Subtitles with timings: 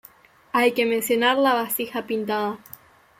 [0.51, 2.57] Hay que mencionar la vasija pintada.